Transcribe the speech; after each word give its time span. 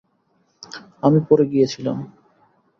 আমি 1.03 1.19
পড়ে 1.27 1.45
গিয়েছিলাম। 1.51 1.97